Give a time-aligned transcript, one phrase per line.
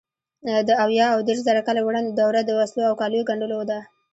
[0.67, 3.79] د اویا او دېرشزره کاله وړاندې دوره د وسلو او کالیو ګنډلو ده.